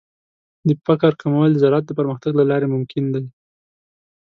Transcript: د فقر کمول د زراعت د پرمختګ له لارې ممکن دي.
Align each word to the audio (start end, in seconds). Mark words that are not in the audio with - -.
د 0.67 0.69
فقر 0.85 1.11
کمول 1.21 1.49
د 1.53 1.57
زراعت 1.63 1.85
د 1.87 1.91
پرمختګ 1.99 2.31
له 2.39 2.45
لارې 2.51 2.67
ممکن 2.73 3.03
دي. 3.13 3.23